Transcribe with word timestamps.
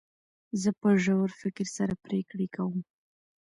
زه 0.61 0.69
په 0.81 0.89
ژور 1.03 1.29
فکر 1.41 1.67
سره 1.77 1.93
پرېکړي 2.05 2.47
کوم. 2.55 2.79